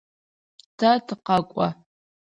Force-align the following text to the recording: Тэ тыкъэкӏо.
Тэ 0.77 0.89
тыкъэкӏо. 1.05 1.67